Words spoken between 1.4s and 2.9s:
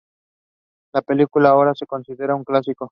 ahora se considera un clásico.